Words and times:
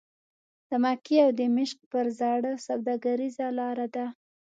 د 0.69 0.71
مکې 0.83 1.17
او 1.25 1.31
دمشق 1.39 1.79
پر 1.91 2.05
زاړه 2.19 2.53
سوداګریزه 2.67 3.45
لاره 3.59 3.87
ده. 3.95 4.05